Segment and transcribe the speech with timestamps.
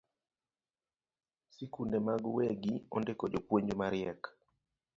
[1.53, 4.21] Sikunde mag wegi ndiko jopuonj mariek